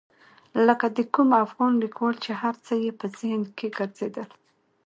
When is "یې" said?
2.83-2.91